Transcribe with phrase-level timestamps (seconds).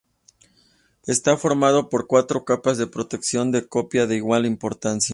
[1.05, 5.09] Está formado por cuatro capas de protección de copia de igual importancia.